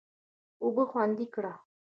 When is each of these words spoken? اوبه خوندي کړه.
اوبه 0.63 0.83
خوندي 0.91 1.25
کړه. 1.33 1.53